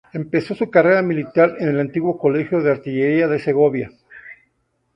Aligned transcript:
Empezó 0.13 0.55
su 0.55 0.67
carrera 0.71 1.03
militar 1.03 1.57
en 1.59 1.67
el 1.69 1.79
antiguo 1.79 2.17
Colegio 2.17 2.59
de 2.59 2.71
Artillería 2.71 3.27
de 3.27 3.37
Segovia. 3.37 3.91